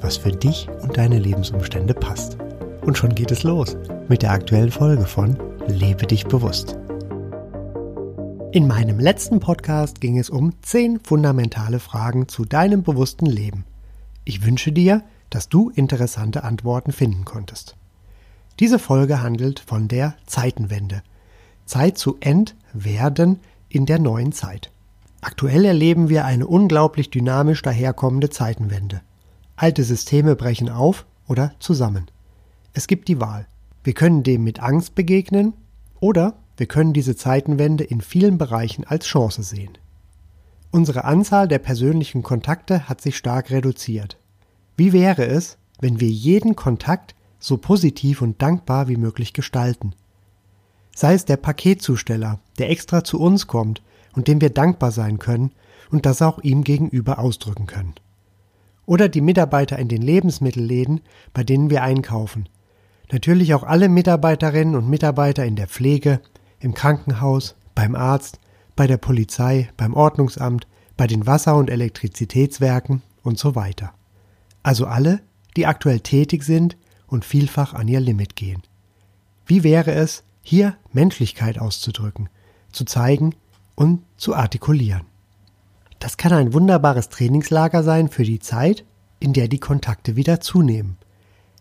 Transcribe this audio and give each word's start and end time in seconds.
was 0.00 0.16
für 0.16 0.32
dich 0.32 0.68
und 0.82 0.96
deine 0.96 1.18
Lebensumstände 1.18 1.94
passt. 1.94 2.36
Und 2.82 2.96
schon 2.96 3.14
geht 3.14 3.30
es 3.30 3.42
los 3.42 3.76
mit 4.08 4.22
der 4.22 4.30
aktuellen 4.30 4.70
Folge 4.70 5.04
von 5.04 5.36
Lebe 5.66 6.06
dich 6.06 6.26
bewusst. 6.26 6.78
In 8.52 8.66
meinem 8.66 8.98
letzten 8.98 9.40
Podcast 9.40 10.00
ging 10.00 10.18
es 10.18 10.30
um 10.30 10.52
10 10.62 11.00
fundamentale 11.00 11.80
Fragen 11.80 12.28
zu 12.28 12.44
deinem 12.44 12.82
bewussten 12.82 13.26
Leben. 13.26 13.64
Ich 14.24 14.46
wünsche 14.46 14.72
dir, 14.72 15.02
dass 15.30 15.48
du 15.48 15.70
interessante 15.70 16.44
Antworten 16.44 16.92
finden 16.92 17.24
konntest. 17.24 17.76
Diese 18.60 18.78
Folge 18.78 19.20
handelt 19.20 19.60
von 19.60 19.88
der 19.88 20.14
Zeitenwende. 20.24 21.02
Zeit 21.66 21.98
zu 21.98 22.16
entwerden 22.20 23.40
in 23.68 23.84
der 23.84 23.98
neuen 23.98 24.32
Zeit. 24.32 24.70
Aktuell 25.20 25.64
erleben 25.64 26.08
wir 26.08 26.24
eine 26.24 26.46
unglaublich 26.46 27.10
dynamisch 27.10 27.60
daherkommende 27.60 28.30
Zeitenwende. 28.30 29.02
Alte 29.56 29.84
Systeme 29.84 30.36
brechen 30.36 30.68
auf 30.68 31.06
oder 31.26 31.54
zusammen. 31.58 32.10
Es 32.74 32.86
gibt 32.86 33.08
die 33.08 33.20
Wahl. 33.20 33.46
Wir 33.84 33.94
können 33.94 34.22
dem 34.22 34.44
mit 34.44 34.60
Angst 34.60 34.94
begegnen 34.94 35.54
oder 35.98 36.34
wir 36.58 36.66
können 36.66 36.92
diese 36.92 37.16
Zeitenwende 37.16 37.84
in 37.84 38.02
vielen 38.02 38.36
Bereichen 38.36 38.84
als 38.84 39.06
Chance 39.06 39.42
sehen. 39.42 39.78
Unsere 40.70 41.04
Anzahl 41.04 41.48
der 41.48 41.58
persönlichen 41.58 42.22
Kontakte 42.22 42.88
hat 42.88 43.00
sich 43.00 43.16
stark 43.16 43.50
reduziert. 43.50 44.18
Wie 44.76 44.92
wäre 44.92 45.24
es, 45.24 45.56
wenn 45.80 46.00
wir 46.00 46.08
jeden 46.08 46.54
Kontakt 46.54 47.14
so 47.38 47.56
positiv 47.56 48.20
und 48.20 48.42
dankbar 48.42 48.88
wie 48.88 48.96
möglich 48.96 49.32
gestalten? 49.32 49.94
Sei 50.94 51.14
es 51.14 51.24
der 51.24 51.38
Paketzusteller, 51.38 52.40
der 52.58 52.70
extra 52.70 53.04
zu 53.04 53.20
uns 53.20 53.46
kommt 53.46 53.82
und 54.14 54.28
dem 54.28 54.40
wir 54.40 54.50
dankbar 54.50 54.90
sein 54.90 55.18
können 55.18 55.52
und 55.90 56.04
das 56.04 56.20
auch 56.20 56.40
ihm 56.40 56.62
gegenüber 56.62 57.18
ausdrücken 57.18 57.66
können. 57.66 57.94
Oder 58.86 59.08
die 59.08 59.20
Mitarbeiter 59.20 59.78
in 59.78 59.88
den 59.88 60.02
Lebensmittelläden, 60.02 61.00
bei 61.34 61.44
denen 61.44 61.70
wir 61.70 61.82
einkaufen, 61.82 62.48
Natürlich 63.12 63.54
auch 63.54 63.62
alle 63.62 63.88
Mitarbeiterinnen 63.88 64.74
und 64.74 64.88
Mitarbeiter 64.88 65.44
in 65.44 65.56
der 65.56 65.68
Pflege, 65.68 66.20
im 66.58 66.74
Krankenhaus, 66.74 67.54
beim 67.74 67.94
Arzt, 67.94 68.40
bei 68.74 68.86
der 68.86 68.96
Polizei, 68.96 69.70
beim 69.76 69.94
Ordnungsamt, 69.94 70.66
bei 70.96 71.06
den 71.06 71.26
Wasser- 71.26 71.56
und 71.56 71.70
Elektrizitätswerken 71.70 73.02
und 73.22 73.38
so 73.38 73.54
weiter. 73.54 73.92
Also 74.62 74.86
alle, 74.86 75.20
die 75.56 75.66
aktuell 75.66 76.00
tätig 76.00 76.42
sind 76.42 76.76
und 77.06 77.24
vielfach 77.24 77.74
an 77.74 77.86
ihr 77.86 78.00
Limit 78.00 78.34
gehen. 78.34 78.62
Wie 79.46 79.62
wäre 79.62 79.92
es, 79.92 80.24
hier 80.42 80.76
Menschlichkeit 80.92 81.60
auszudrücken, 81.60 82.28
zu 82.72 82.84
zeigen 82.84 83.34
und 83.76 84.02
zu 84.16 84.34
artikulieren? 84.34 85.02
Das 85.98 86.16
kann 86.16 86.32
ein 86.32 86.52
wunderbares 86.52 87.08
Trainingslager 87.08 87.82
sein 87.82 88.08
für 88.08 88.24
die 88.24 88.38
Zeit, 88.38 88.84
in 89.18 89.32
der 89.32 89.48
die 89.48 89.60
Kontakte 89.60 90.16
wieder 90.16 90.40
zunehmen 90.40 90.98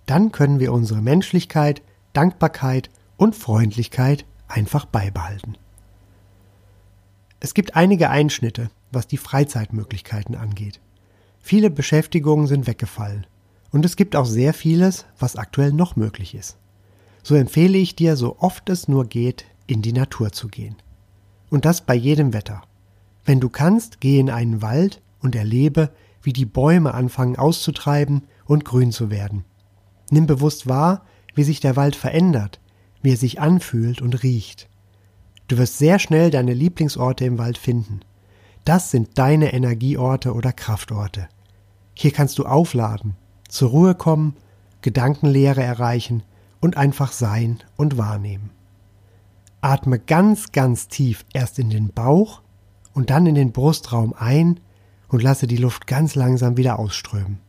dann 0.05 0.31
können 0.31 0.59
wir 0.59 0.71
unsere 0.73 1.01
Menschlichkeit, 1.01 1.81
Dankbarkeit 2.13 2.89
und 3.17 3.35
Freundlichkeit 3.35 4.25
einfach 4.47 4.85
beibehalten. 4.85 5.57
Es 7.39 7.53
gibt 7.53 7.75
einige 7.75 8.09
Einschnitte, 8.09 8.69
was 8.91 9.07
die 9.07 9.17
Freizeitmöglichkeiten 9.17 10.35
angeht. 10.35 10.79
Viele 11.39 11.69
Beschäftigungen 11.69 12.47
sind 12.47 12.67
weggefallen 12.67 13.27
und 13.71 13.85
es 13.85 13.95
gibt 13.95 14.15
auch 14.15 14.25
sehr 14.25 14.53
vieles, 14.53 15.05
was 15.19 15.35
aktuell 15.35 15.73
noch 15.73 15.95
möglich 15.95 16.33
ist. 16.33 16.57
So 17.23 17.35
empfehle 17.35 17.77
ich 17.77 17.95
dir, 17.95 18.15
so 18.15 18.37
oft 18.39 18.69
es 18.69 18.87
nur 18.87 19.05
geht, 19.05 19.45
in 19.67 19.81
die 19.81 19.93
Natur 19.93 20.31
zu 20.31 20.47
gehen. 20.47 20.75
Und 21.49 21.65
das 21.65 21.81
bei 21.81 21.95
jedem 21.95 22.33
Wetter. 22.33 22.61
Wenn 23.25 23.39
du 23.39 23.49
kannst, 23.49 23.99
geh 23.99 24.19
in 24.19 24.29
einen 24.29 24.61
Wald 24.61 25.01
und 25.19 25.35
erlebe, 25.35 25.91
wie 26.21 26.33
die 26.33 26.45
Bäume 26.45 26.93
anfangen 26.93 27.35
auszutreiben 27.35 28.23
und 28.45 28.63
grün 28.63 28.91
zu 28.91 29.09
werden 29.09 29.43
Nimm 30.09 30.27
bewusst 30.27 30.67
wahr, 30.67 31.03
wie 31.33 31.43
sich 31.43 31.59
der 31.59 31.75
Wald 31.75 31.95
verändert, 31.95 32.59
wie 33.01 33.11
er 33.11 33.17
sich 33.17 33.39
anfühlt 33.39 34.01
und 34.01 34.23
riecht. 34.23 34.69
Du 35.47 35.57
wirst 35.57 35.77
sehr 35.77 35.99
schnell 35.99 36.31
deine 36.31 36.53
Lieblingsorte 36.53 37.25
im 37.25 37.37
Wald 37.37 37.57
finden. 37.57 38.01
Das 38.63 38.91
sind 38.91 39.17
deine 39.17 39.53
Energieorte 39.53 40.33
oder 40.33 40.53
Kraftorte. 40.53 41.27
Hier 41.93 42.11
kannst 42.11 42.39
du 42.39 42.45
aufladen, 42.45 43.15
zur 43.47 43.69
Ruhe 43.69 43.95
kommen, 43.95 44.35
Gedankenlehre 44.81 45.63
erreichen 45.63 46.23
und 46.61 46.77
einfach 46.77 47.11
sein 47.11 47.59
und 47.75 47.97
wahrnehmen. 47.97 48.51
Atme 49.61 49.99
ganz, 49.99 50.51
ganz 50.51 50.87
tief 50.87 51.25
erst 51.33 51.57
in 51.59 51.69
den 51.69 51.89
Bauch 51.89 52.41
und 52.95 53.11
dann 53.11 53.27
in 53.27 53.35
den 53.35 53.51
Brustraum 53.51 54.15
ein 54.17 54.59
und 55.09 55.21
lasse 55.21 55.45
die 55.45 55.57
Luft 55.57 55.85
ganz 55.85 56.15
langsam 56.15 56.57
wieder 56.57 56.79
ausströmen. 56.79 57.39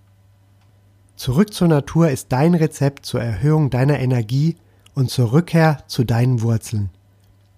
Zurück 1.14 1.54
zur 1.54 1.68
Natur 1.68 2.10
ist 2.10 2.30
dein 2.30 2.54
Rezept 2.54 3.06
zur 3.06 3.22
Erhöhung 3.22 3.70
deiner 3.70 3.98
Energie 3.98 4.56
und 4.94 5.10
zur 5.10 5.32
Rückkehr 5.32 5.78
zu 5.86 6.04
deinen 6.04 6.42
Wurzeln. 6.42 6.90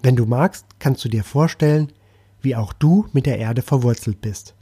Wenn 0.00 0.14
du 0.14 0.26
magst, 0.26 0.66
kannst 0.78 1.04
du 1.04 1.08
dir 1.08 1.24
vorstellen, 1.24 1.92
wie 2.40 2.54
auch 2.54 2.72
du 2.72 3.06
mit 3.12 3.26
der 3.26 3.38
Erde 3.38 3.62
verwurzelt 3.62 4.20
bist. 4.20 4.54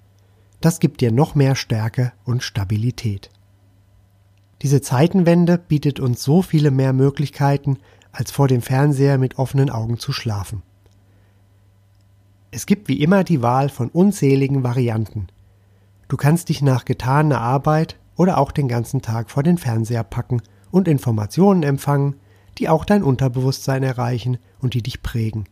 Das 0.62 0.81
gibt 0.81 1.03
dir 1.03 1.12
noch 1.12 1.34
mehr 1.34 1.54
Stärke 1.56 2.12
und 2.25 2.42
Stabilität. 2.42 3.31
Diese 4.62 4.81
Zeitenwende 4.81 5.59
bietet 5.59 6.00
uns 6.00 6.22
so 6.22 6.41
viele 6.41 6.70
mehr 6.70 6.94
Möglichkeiten, 6.94 7.78
als 8.12 8.31
vor 8.31 8.48
dem 8.48 8.62
Fernseher 8.62 9.19
mit 9.19 9.38
offenen 9.38 9.69
Augen 9.69 9.98
zu 9.98 10.12
schlafen. 10.12 10.62
Es 12.56 12.64
gibt 12.64 12.88
wie 12.88 13.02
immer 13.02 13.22
die 13.22 13.42
Wahl 13.42 13.68
von 13.68 13.90
unzähligen 13.90 14.64
Varianten. 14.64 15.26
Du 16.08 16.16
kannst 16.16 16.48
dich 16.48 16.62
nach 16.62 16.86
getaner 16.86 17.38
Arbeit 17.38 17.98
oder 18.16 18.38
auch 18.38 18.50
den 18.50 18.66
ganzen 18.66 19.02
Tag 19.02 19.30
vor 19.30 19.42
den 19.42 19.58
Fernseher 19.58 20.04
packen 20.04 20.40
und 20.70 20.88
Informationen 20.88 21.62
empfangen, 21.62 22.14
die 22.56 22.70
auch 22.70 22.86
dein 22.86 23.02
Unterbewusstsein 23.02 23.82
erreichen 23.82 24.38
und 24.58 24.72
die 24.72 24.82
dich 24.82 25.02
prägen. 25.02 25.44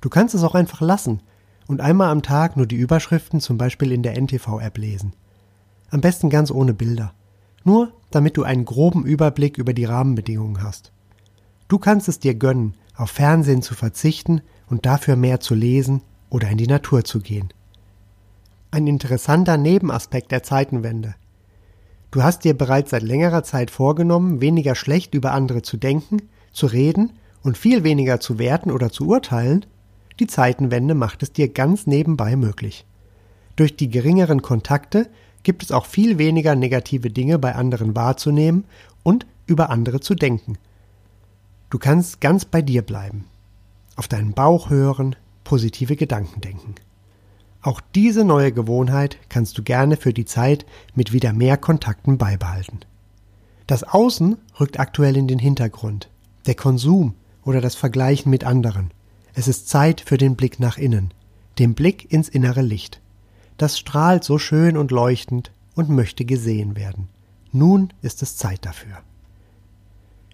Du 0.00 0.08
kannst 0.08 0.34
es 0.34 0.42
auch 0.42 0.54
einfach 0.54 0.80
lassen 0.80 1.20
und 1.66 1.82
einmal 1.82 2.08
am 2.08 2.22
Tag 2.22 2.56
nur 2.56 2.66
die 2.66 2.76
Überschriften 2.76 3.40
zum 3.40 3.58
Beispiel 3.58 3.92
in 3.92 4.02
der 4.02 4.16
NTV-App 4.18 4.78
lesen. 4.78 5.12
Am 5.90 6.00
besten 6.00 6.30
ganz 6.30 6.50
ohne 6.50 6.72
Bilder. 6.72 7.12
Nur 7.62 7.92
damit 8.10 8.38
du 8.38 8.42
einen 8.42 8.64
groben 8.64 9.04
Überblick 9.04 9.58
über 9.58 9.74
die 9.74 9.84
Rahmenbedingungen 9.84 10.62
hast. 10.62 10.92
Du 11.68 11.78
kannst 11.78 12.08
es 12.08 12.20
dir 12.20 12.34
gönnen, 12.34 12.74
auf 12.96 13.10
Fernsehen 13.10 13.60
zu 13.60 13.74
verzichten 13.74 14.40
und 14.70 14.86
dafür 14.86 15.16
mehr 15.16 15.38
zu 15.38 15.54
lesen 15.54 16.00
oder 16.32 16.48
in 16.48 16.56
die 16.56 16.66
Natur 16.66 17.04
zu 17.04 17.20
gehen. 17.20 17.52
Ein 18.70 18.86
interessanter 18.86 19.58
Nebenaspekt 19.58 20.32
der 20.32 20.42
Zeitenwende. 20.42 21.14
Du 22.10 22.22
hast 22.22 22.44
dir 22.44 22.56
bereits 22.56 22.90
seit 22.90 23.02
längerer 23.02 23.44
Zeit 23.44 23.70
vorgenommen, 23.70 24.40
weniger 24.40 24.74
schlecht 24.74 25.14
über 25.14 25.32
andere 25.32 25.60
zu 25.60 25.76
denken, 25.76 26.22
zu 26.50 26.66
reden 26.66 27.12
und 27.42 27.58
viel 27.58 27.84
weniger 27.84 28.18
zu 28.18 28.38
werten 28.38 28.70
oder 28.70 28.90
zu 28.90 29.06
urteilen? 29.06 29.66
Die 30.20 30.26
Zeitenwende 30.26 30.94
macht 30.94 31.22
es 31.22 31.32
dir 31.32 31.48
ganz 31.48 31.86
nebenbei 31.86 32.34
möglich. 32.34 32.86
Durch 33.56 33.76
die 33.76 33.90
geringeren 33.90 34.40
Kontakte 34.40 35.10
gibt 35.42 35.62
es 35.62 35.70
auch 35.70 35.84
viel 35.84 36.16
weniger 36.16 36.54
negative 36.54 37.10
Dinge 37.10 37.38
bei 37.38 37.54
anderen 37.54 37.94
wahrzunehmen 37.94 38.64
und 39.02 39.26
über 39.46 39.68
andere 39.68 40.00
zu 40.00 40.14
denken. 40.14 40.56
Du 41.68 41.78
kannst 41.78 42.22
ganz 42.22 42.46
bei 42.46 42.62
dir 42.62 42.80
bleiben, 42.80 43.26
auf 43.96 44.08
deinen 44.08 44.32
Bauch 44.32 44.70
hören, 44.70 45.16
positive 45.52 45.96
Gedanken 45.96 46.40
denken. 46.40 46.76
Auch 47.60 47.82
diese 47.94 48.24
neue 48.24 48.52
Gewohnheit 48.52 49.18
kannst 49.28 49.58
du 49.58 49.62
gerne 49.62 49.98
für 49.98 50.14
die 50.14 50.24
Zeit 50.24 50.64
mit 50.94 51.12
wieder 51.12 51.34
mehr 51.34 51.58
Kontakten 51.58 52.16
beibehalten. 52.16 52.80
Das 53.66 53.84
Außen 53.84 54.38
rückt 54.58 54.80
aktuell 54.80 55.14
in 55.14 55.28
den 55.28 55.38
Hintergrund. 55.38 56.08
Der 56.46 56.54
Konsum 56.54 57.12
oder 57.44 57.60
das 57.60 57.74
Vergleichen 57.74 58.30
mit 58.30 58.44
anderen. 58.44 58.92
Es 59.34 59.46
ist 59.46 59.68
Zeit 59.68 60.00
für 60.00 60.16
den 60.16 60.36
Blick 60.36 60.58
nach 60.58 60.78
innen, 60.78 61.12
den 61.58 61.74
Blick 61.74 62.10
ins 62.10 62.30
innere 62.30 62.62
Licht. 62.62 63.02
Das 63.58 63.78
strahlt 63.78 64.24
so 64.24 64.38
schön 64.38 64.78
und 64.78 64.90
leuchtend 64.90 65.52
und 65.74 65.90
möchte 65.90 66.24
gesehen 66.24 66.76
werden. 66.76 67.08
Nun 67.52 67.92
ist 68.00 68.22
es 68.22 68.38
Zeit 68.38 68.64
dafür. 68.64 69.02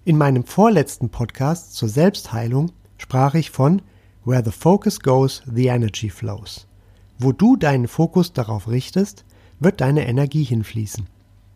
In 0.04 0.16
meinem 0.16 0.44
vorletzten 0.44 1.08
Podcast 1.08 1.74
zur 1.74 1.88
Selbstheilung 1.88 2.70
sprach 2.98 3.34
ich 3.34 3.50
von 3.50 3.82
Where 4.28 4.44
the 4.44 4.52
focus 4.52 5.00
goes, 5.00 5.40
the 5.50 5.68
energy 5.68 6.10
flows. 6.10 6.66
Wo 7.18 7.32
du 7.32 7.56
deinen 7.56 7.88
Fokus 7.88 8.34
darauf 8.34 8.68
richtest, 8.68 9.24
wird 9.58 9.80
deine 9.80 10.06
Energie 10.06 10.44
hinfließen. 10.44 11.06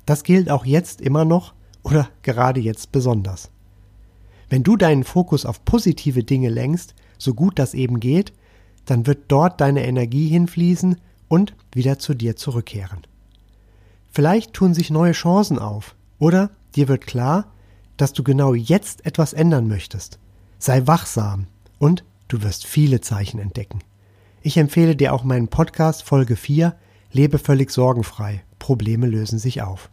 Das 0.06 0.24
gilt 0.24 0.50
auch 0.50 0.64
jetzt 0.64 1.02
immer 1.02 1.26
noch 1.26 1.52
oder 1.82 2.08
gerade 2.22 2.60
jetzt 2.60 2.90
besonders. 2.90 3.50
Wenn 4.48 4.62
du 4.62 4.78
deinen 4.78 5.04
Fokus 5.04 5.44
auf 5.44 5.66
positive 5.66 6.24
Dinge 6.24 6.48
lenkst, 6.48 6.94
so 7.18 7.34
gut 7.34 7.58
das 7.58 7.74
eben 7.74 8.00
geht, 8.00 8.32
dann 8.86 9.06
wird 9.06 9.24
dort 9.28 9.60
deine 9.60 9.84
Energie 9.84 10.28
hinfließen 10.28 10.96
und 11.28 11.54
wieder 11.72 11.98
zu 11.98 12.14
dir 12.14 12.36
zurückkehren. 12.36 13.02
Vielleicht 14.12 14.54
tun 14.54 14.72
sich 14.72 14.88
neue 14.88 15.12
Chancen 15.12 15.58
auf 15.58 15.94
oder 16.18 16.48
dir 16.74 16.88
wird 16.88 17.06
klar, 17.06 17.52
dass 17.98 18.14
du 18.14 18.22
genau 18.22 18.54
jetzt 18.54 19.04
etwas 19.04 19.34
ändern 19.34 19.68
möchtest. 19.68 20.18
Sei 20.58 20.86
wachsam 20.86 21.48
und 21.78 22.02
du 22.32 22.42
wirst 22.42 22.66
viele 22.66 23.00
Zeichen 23.00 23.38
entdecken. 23.38 23.80
Ich 24.40 24.56
empfehle 24.56 24.96
dir 24.96 25.12
auch 25.12 25.22
meinen 25.22 25.48
Podcast 25.48 26.02
Folge 26.02 26.36
4 26.36 26.74
Lebe 27.12 27.38
völlig 27.38 27.70
sorgenfrei. 27.70 28.42
Probleme 28.58 29.06
lösen 29.06 29.38
sich 29.38 29.60
auf. 29.60 29.90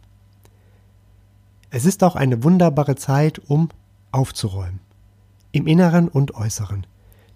Es 1.68 1.84
ist 1.84 2.02
auch 2.02 2.16
eine 2.16 2.42
wunderbare 2.42 2.96
Zeit, 2.96 3.38
um 3.38 3.68
aufzuräumen. 4.10 4.80
Im 5.52 5.66
Inneren 5.66 6.08
und 6.08 6.34
Äußeren. 6.34 6.86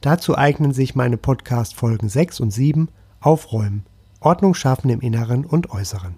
Dazu 0.00 0.38
eignen 0.38 0.72
sich 0.72 0.94
meine 0.94 1.18
Podcast 1.18 1.74
Folgen 1.74 2.08
6 2.08 2.40
und 2.40 2.50
7 2.50 2.88
Aufräumen, 3.20 3.84
Ordnung 4.20 4.54
schaffen 4.54 4.88
im 4.88 5.00
Inneren 5.00 5.44
und 5.44 5.70
Äußeren. 5.70 6.16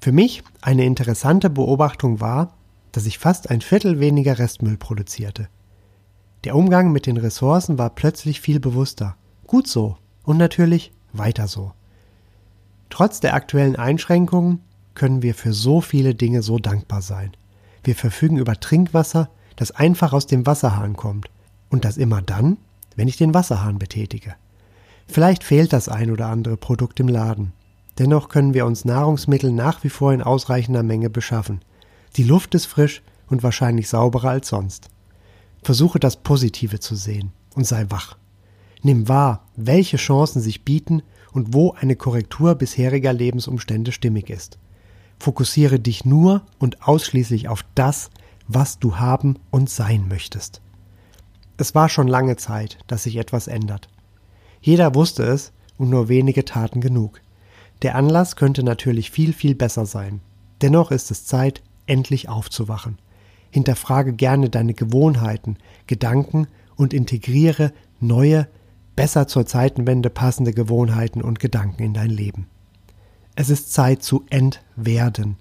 Für 0.00 0.12
mich 0.12 0.42
eine 0.62 0.84
interessante 0.84 1.50
Beobachtung 1.50 2.20
war, 2.20 2.54
dass 2.92 3.04
ich 3.04 3.18
fast 3.18 3.50
ein 3.50 3.60
Viertel 3.60 4.00
weniger 4.00 4.38
Restmüll 4.38 4.78
produzierte. 4.78 5.48
Der 6.44 6.54
Umgang 6.54 6.92
mit 6.92 7.06
den 7.06 7.16
Ressourcen 7.16 7.78
war 7.78 7.90
plötzlich 7.90 8.40
viel 8.40 8.60
bewusster. 8.60 9.16
Gut 9.46 9.66
so 9.66 9.96
und 10.22 10.36
natürlich 10.36 10.92
weiter 11.12 11.48
so. 11.48 11.72
Trotz 12.90 13.20
der 13.20 13.34
aktuellen 13.34 13.76
Einschränkungen 13.76 14.60
können 14.94 15.22
wir 15.22 15.34
für 15.34 15.52
so 15.52 15.80
viele 15.80 16.14
Dinge 16.14 16.42
so 16.42 16.58
dankbar 16.58 17.02
sein. 17.02 17.32
Wir 17.84 17.94
verfügen 17.94 18.38
über 18.38 18.58
Trinkwasser, 18.58 19.30
das 19.56 19.72
einfach 19.72 20.12
aus 20.12 20.26
dem 20.26 20.46
Wasserhahn 20.46 20.96
kommt. 20.96 21.28
Und 21.70 21.84
das 21.84 21.96
immer 21.96 22.22
dann, 22.22 22.56
wenn 22.96 23.08
ich 23.08 23.16
den 23.16 23.34
Wasserhahn 23.34 23.78
betätige. 23.78 24.34
Vielleicht 25.06 25.44
fehlt 25.44 25.72
das 25.72 25.88
ein 25.88 26.10
oder 26.10 26.26
andere 26.26 26.56
Produkt 26.56 27.00
im 27.00 27.08
Laden. 27.08 27.52
Dennoch 27.98 28.28
können 28.28 28.54
wir 28.54 28.64
uns 28.64 28.84
Nahrungsmittel 28.84 29.50
nach 29.50 29.82
wie 29.84 29.88
vor 29.88 30.12
in 30.12 30.22
ausreichender 30.22 30.82
Menge 30.82 31.10
beschaffen. 31.10 31.60
Die 32.16 32.22
Luft 32.22 32.54
ist 32.54 32.66
frisch 32.66 33.02
und 33.28 33.42
wahrscheinlich 33.42 33.88
sauberer 33.88 34.30
als 34.30 34.48
sonst. 34.48 34.88
Versuche 35.62 35.98
das 35.98 36.16
Positive 36.16 36.80
zu 36.80 36.94
sehen 36.94 37.32
und 37.54 37.66
sei 37.66 37.86
wach. 37.88 38.16
Nimm 38.82 39.08
wahr, 39.08 39.44
welche 39.56 39.96
Chancen 39.96 40.40
sich 40.40 40.64
bieten 40.64 41.02
und 41.32 41.52
wo 41.52 41.72
eine 41.72 41.96
Korrektur 41.96 42.54
bisheriger 42.54 43.12
Lebensumstände 43.12 43.92
stimmig 43.92 44.30
ist. 44.30 44.58
Fokussiere 45.18 45.80
dich 45.80 46.04
nur 46.04 46.42
und 46.58 46.86
ausschließlich 46.86 47.48
auf 47.48 47.64
das, 47.74 48.10
was 48.46 48.78
du 48.78 48.96
haben 48.96 49.36
und 49.50 49.68
sein 49.68 50.08
möchtest. 50.08 50.60
Es 51.56 51.74
war 51.74 51.88
schon 51.88 52.06
lange 52.06 52.36
Zeit, 52.36 52.78
dass 52.86 53.02
sich 53.02 53.16
etwas 53.16 53.48
ändert. 53.48 53.88
Jeder 54.60 54.94
wusste 54.94 55.24
es 55.24 55.52
und 55.76 55.90
nur 55.90 56.08
wenige 56.08 56.44
taten 56.44 56.80
genug. 56.80 57.20
Der 57.82 57.94
Anlass 57.94 58.36
könnte 58.36 58.62
natürlich 58.62 59.10
viel, 59.10 59.32
viel 59.32 59.54
besser 59.54 59.86
sein. 59.86 60.20
Dennoch 60.62 60.90
ist 60.90 61.10
es 61.10 61.26
Zeit, 61.26 61.62
endlich 61.86 62.28
aufzuwachen. 62.28 62.98
Hinterfrage 63.50 64.12
gerne 64.12 64.50
deine 64.50 64.74
Gewohnheiten, 64.74 65.56
Gedanken 65.86 66.46
und 66.76 66.92
integriere 66.92 67.72
neue, 68.00 68.48
besser 68.96 69.26
zur 69.26 69.46
Zeitenwende 69.46 70.10
passende 70.10 70.52
Gewohnheiten 70.52 71.22
und 71.22 71.40
Gedanken 71.40 71.82
in 71.82 71.94
dein 71.94 72.10
Leben. 72.10 72.46
Es 73.34 73.50
ist 73.50 73.72
Zeit 73.72 74.02
zu 74.02 74.24
entwerden. 74.30 75.36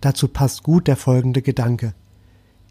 Dazu 0.00 0.28
passt 0.28 0.62
gut 0.62 0.86
der 0.86 0.96
folgende 0.96 1.42
Gedanke. 1.42 1.94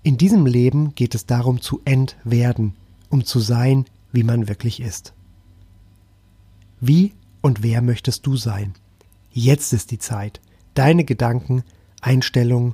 In 0.01 0.18
diesem 0.18 0.45
Leben 0.45 0.95
geht 0.95 1.15
es 1.15 1.25
darum 1.25 1.62
zu 1.62 1.81
entwerden, 1.85 2.74
um 3.09 3.24
zu 3.24 3.39
sein, 3.39 3.85
wie 4.12 4.24
man 4.24 4.47
wirklich 4.47 4.80
ist. 4.80 5.13
Wie 6.80 7.13
und 7.41 7.63
wer 7.63 7.81
möchtest 7.81 8.25
du 8.25 8.35
sein? 8.35 8.74
Jetzt 9.31 9.74
ist 9.74 9.91
die 9.91 10.00
Zeit, 10.00 10.41
deine 10.74 11.03
Gedanken, 11.03 11.63
Einstellungen 12.01 12.74